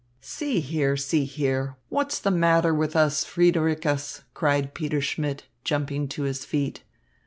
[0.19, 0.97] "See here!
[0.97, 1.75] See here!
[1.89, 6.81] What's the matter with us, Friedericus?" cried Peter Schmidt, jumping to his feet.